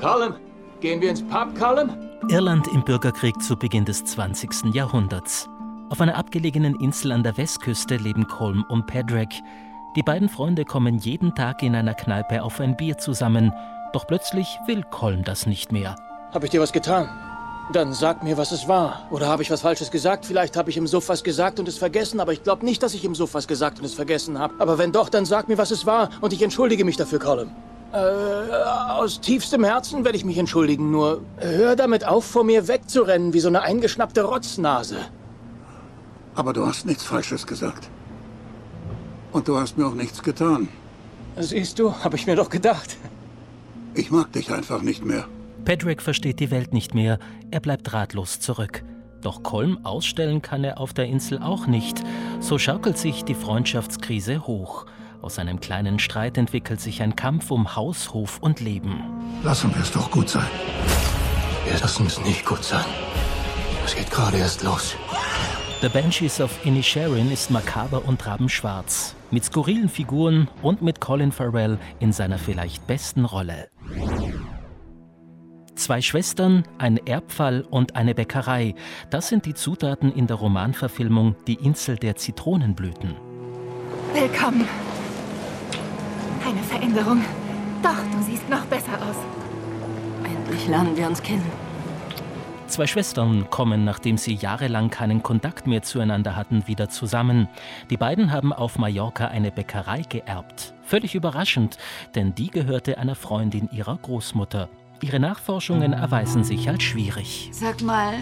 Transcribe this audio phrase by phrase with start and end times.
[0.00, 0.34] Colin,
[0.80, 1.90] gehen wir ins Pub, Colin?
[2.30, 4.74] Irland im Bürgerkrieg zu Beginn des 20.
[4.74, 5.46] Jahrhunderts.
[5.90, 9.28] Auf einer abgelegenen Insel an der Westküste leben Colm und Padraig.
[9.96, 13.52] Die beiden Freunde kommen jeden Tag in einer Kneipe auf ein Bier zusammen.
[13.92, 15.96] Doch plötzlich will Colm das nicht mehr.
[16.32, 17.08] Hab ich dir was getan?
[17.74, 19.06] Dann sag mir, was es war.
[19.10, 20.24] Oder habe ich was Falsches gesagt?
[20.24, 22.94] Vielleicht habe ich im Suff was gesagt und es vergessen, aber ich glaube nicht, dass
[22.94, 24.54] ich im Suff was gesagt und es vergessen habe.
[24.58, 27.50] Aber wenn doch, dann sag mir, was es war und ich entschuldige mich dafür, Colin.
[27.92, 33.32] Äh, aus tiefstem Herzen werde ich mich entschuldigen, nur hör damit auf, vor mir wegzurennen
[33.32, 34.98] wie so eine eingeschnappte Rotznase.
[36.34, 37.88] Aber du hast nichts Falsches gesagt.
[39.32, 40.68] Und du hast mir auch nichts getan.
[41.36, 42.96] Siehst du, habe ich mir doch gedacht.
[43.94, 45.26] Ich mag dich einfach nicht mehr.
[45.64, 47.18] Patrick versteht die Welt nicht mehr,
[47.50, 48.82] er bleibt ratlos zurück.
[49.20, 52.02] Doch Kolm ausstellen kann er auf der Insel auch nicht.
[52.40, 54.86] So schaukelt sich die Freundschaftskrise hoch.
[55.22, 59.02] Aus einem kleinen Streit entwickelt sich ein Kampf um Haus, Hof und Leben.
[59.42, 60.48] Lassen wir es doch gut sein.
[61.66, 62.84] Wir lassen es nicht gut sein.
[63.84, 64.96] Es geht gerade erst los.
[65.82, 69.14] The Banshees of Inisherin ist makaber und rabenschwarz.
[69.30, 73.68] Mit skurrilen Figuren und mit Colin Farrell in seiner vielleicht besten Rolle.
[75.74, 78.74] Zwei Schwestern, ein Erbfall und eine Bäckerei.
[79.10, 83.16] Das sind die Zutaten in der Romanverfilmung Die Insel der Zitronenblüten.
[84.14, 84.66] Willkommen.
[86.50, 87.24] Keine Veränderung.
[87.80, 89.14] Doch, du siehst noch besser aus.
[90.24, 91.46] Endlich lernen wir uns kennen.
[92.66, 97.48] Zwei Schwestern kommen, nachdem sie jahrelang keinen Kontakt mehr zueinander hatten, wieder zusammen.
[97.88, 100.74] Die beiden haben auf Mallorca eine Bäckerei geerbt.
[100.82, 101.78] Völlig überraschend,
[102.16, 104.68] denn die gehörte einer Freundin ihrer Großmutter.
[105.02, 107.50] Ihre Nachforschungen erweisen sich als schwierig.
[107.52, 108.14] Sag mal,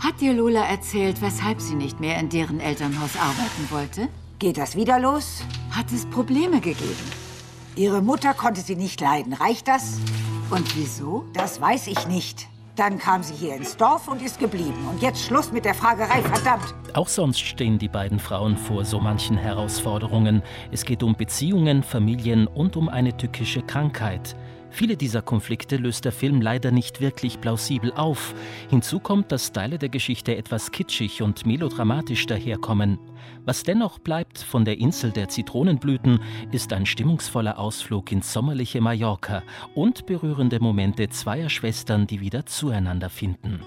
[0.00, 4.08] hat dir Lola erzählt, weshalb sie nicht mehr in deren Elternhaus arbeiten wollte?
[4.38, 5.42] Geht das wieder los?
[5.70, 7.27] Hat es Probleme gegeben?
[7.78, 9.32] Ihre Mutter konnte sie nicht leiden.
[9.32, 10.00] Reicht das?
[10.50, 11.24] Und wieso?
[11.32, 12.48] Das weiß ich nicht.
[12.74, 14.88] Dann kam sie hier ins Dorf und ist geblieben.
[14.90, 16.74] Und jetzt Schluss mit der Fragerei, verdammt!
[16.94, 20.42] Auch sonst stehen die beiden Frauen vor so manchen Herausforderungen.
[20.72, 24.34] Es geht um Beziehungen, Familien und um eine tückische Krankheit.
[24.70, 28.34] Viele dieser Konflikte löst der Film leider nicht wirklich plausibel auf.
[28.70, 32.98] Hinzu kommt, dass Teile der Geschichte etwas kitschig und melodramatisch daherkommen.
[33.44, 36.20] Was dennoch bleibt von der Insel der Zitronenblüten,
[36.52, 39.42] ist ein stimmungsvoller Ausflug ins sommerliche Mallorca
[39.74, 43.60] und berührende Momente zweier Schwestern, die wieder zueinander finden.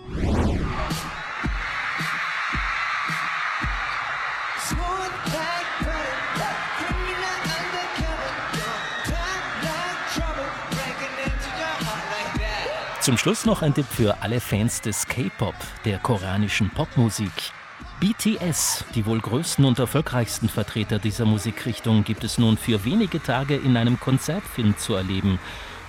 [13.02, 17.32] Zum Schluss noch ein Tipp für alle Fans des K-Pop, der koreanischen Popmusik.
[18.00, 23.56] BTS, die wohl größten und erfolgreichsten Vertreter dieser Musikrichtung, gibt es nun für wenige Tage
[23.56, 25.40] in einem Konzertfilm zu erleben.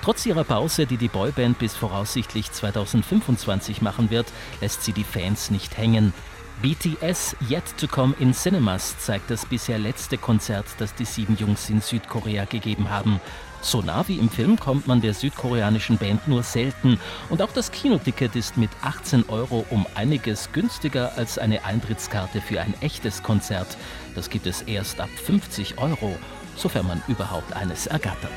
[0.03, 5.51] Trotz ihrer Pause, die die Boyband bis voraussichtlich 2025 machen wird, lässt sie die Fans
[5.51, 6.15] nicht hängen.
[6.61, 11.71] BTS Yet to Come in Cinemas zeigt das bisher letzte Konzert, das die sieben Jungs
[11.71, 13.21] in Südkorea gegeben haben.
[13.63, 16.99] So nah wie im Film kommt man der südkoreanischen Band nur selten.
[17.31, 22.61] Und auch das Kinoticket ist mit 18 Euro um einiges günstiger als eine Eintrittskarte für
[22.61, 23.77] ein echtes Konzert.
[24.15, 26.17] Das gibt es erst ab 50 Euro,
[26.57, 28.31] sofern man überhaupt eines ergattert.